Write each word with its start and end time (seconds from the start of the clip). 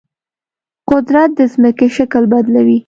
قدرت 0.89 1.29
د 1.37 1.39
ځمکې 1.53 1.87
شکل 1.97 2.23
بدلوي. 2.33 2.77